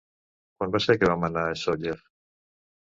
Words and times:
Quan 0.61 0.73
va 0.77 0.81
ser 0.85 0.95
que 1.03 1.11
vam 1.11 1.29
anar 1.29 1.45
a 1.53 1.61
Sóller? 1.67 1.97